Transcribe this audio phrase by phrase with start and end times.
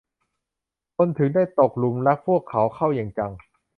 [0.97, 3.31] คนถึงได้ตกหลุมรักพวกเขาเข้าอย่างจัง